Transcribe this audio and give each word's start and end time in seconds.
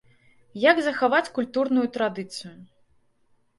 Як 0.63 0.81
захаваць 0.87 1.33
культурную 1.37 1.85
традыцыю? 2.01 2.53